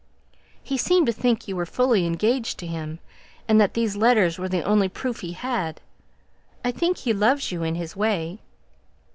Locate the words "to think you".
1.05-1.55